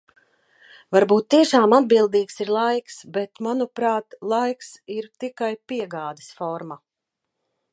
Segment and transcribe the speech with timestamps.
[0.95, 6.81] Varbūt tiešām atbildīgs ir laiks, bet, manuprāt, laiks ir tikai piegādes forma.